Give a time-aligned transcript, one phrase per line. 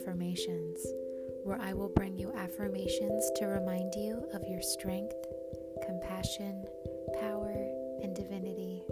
[0.00, 0.86] Affirmations,
[1.44, 5.14] where I will bring you affirmations to remind you of your strength,
[5.84, 6.64] compassion,
[7.20, 7.52] power,
[8.02, 8.82] and divinity.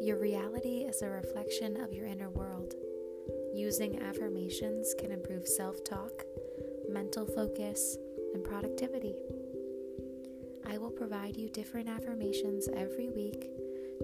[0.00, 2.72] Your reality is a reflection of your inner world.
[3.54, 6.24] Using affirmations can improve self talk,
[6.88, 7.98] mental focus,
[8.32, 9.14] and productivity.
[10.66, 13.50] I will provide you different affirmations every week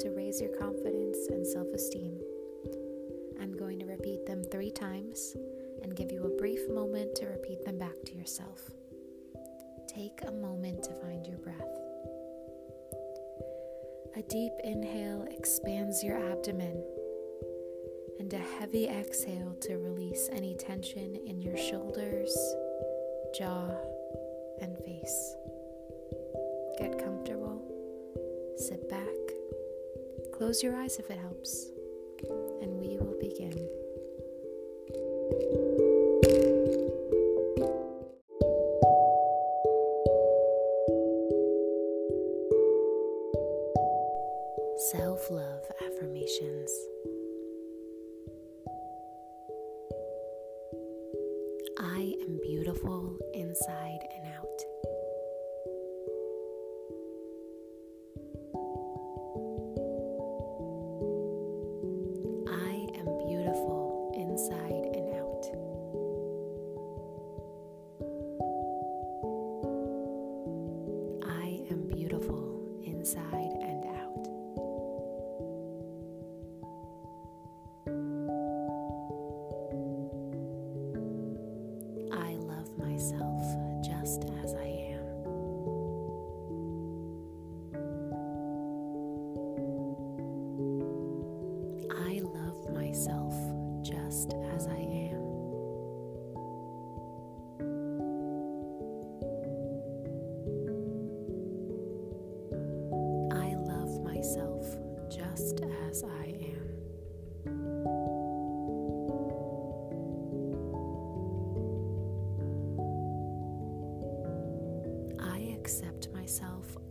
[0.00, 2.18] to raise your confidence and self esteem.
[3.40, 5.34] I'm going to repeat them three times
[5.82, 8.70] and give you a brief moment to repeat them back to yourself.
[9.86, 11.78] Take a moment to find your breath.
[14.16, 16.82] A deep inhale expands your abdomen,
[18.18, 22.36] and a heavy exhale to release any tension in your shoulders,
[23.36, 23.70] jaw,
[24.60, 25.34] and face.
[26.78, 27.62] Get comfortable,
[28.56, 29.16] sit back,
[30.32, 31.70] close your eyes if it helps,
[32.60, 33.68] and we will begin.
[44.90, 46.72] Self love affirmations.
[51.78, 54.97] I am beautiful inside and out.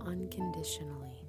[0.08, 1.26] Unconditionally.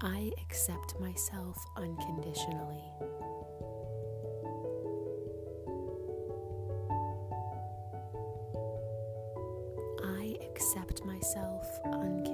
[0.00, 2.84] I accept myself unconditionally.
[10.04, 12.27] I accept myself unconditionally.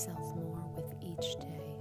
[0.00, 1.76] Myself more with each day.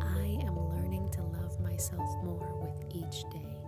[0.00, 3.61] I am learning to love myself more with each day.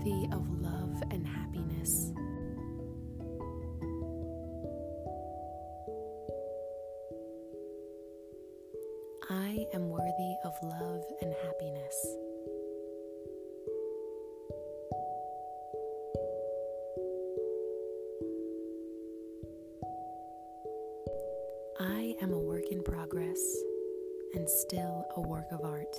[0.00, 2.12] Worthy of love and happiness.
[9.28, 12.16] I am worthy of love and happiness.
[21.78, 23.40] I am a work in progress
[24.34, 25.94] and still a work of art.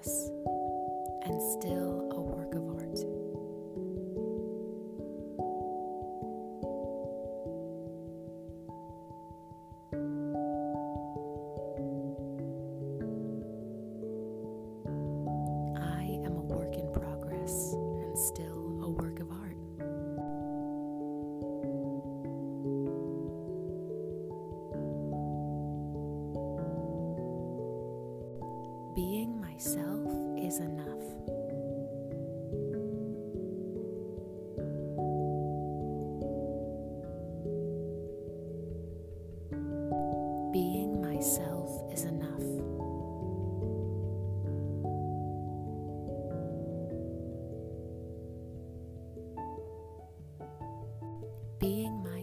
[0.00, 0.30] Progress
[1.26, 1.89] and still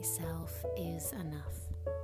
[0.08, 1.97] myself is enough.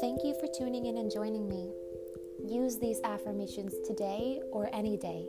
[0.00, 1.72] Thank you for tuning in and joining me.
[2.46, 5.26] Use these affirmations today or any day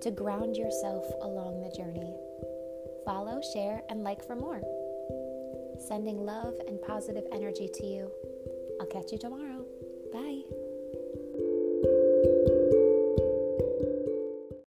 [0.00, 2.14] to ground yourself along the journey.
[3.04, 4.60] Follow, share, and like for more.
[5.86, 8.10] Sending love and positive energy to you.
[8.80, 9.55] I'll catch you tomorrow.